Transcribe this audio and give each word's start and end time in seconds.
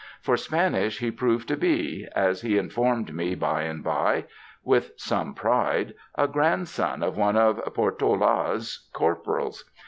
For 0.19 0.35
Spanish 0.35 0.97
he 0.97 1.11
proved 1.11 1.47
to 1.49 1.55
be, 1.55 2.07
as 2.15 2.41
he 2.41 2.57
in 2.57 2.71
formed 2.71 3.13
me 3.13 3.35
by 3.35 3.61
and 3.65 3.83
by, 3.83 4.25
with 4.63 4.93
some 4.97 5.35
pride— 5.35 5.93
a 6.15 6.27
grandson 6.27 7.03
of 7.03 7.15
one 7.17 7.37
of 7.37 7.61
Portola's 7.75 8.89
corporals. 8.93 9.63